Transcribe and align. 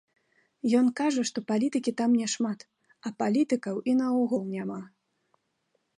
Ён 0.79 0.87
кажа, 0.99 1.25
што 1.31 1.43
палітыкі 1.51 1.91
там 2.01 2.17
няшмат, 2.21 2.59
а 3.05 3.15
палітыкаў 3.23 3.75
і 3.93 3.99
наогул 4.03 4.43
няма. 4.59 4.81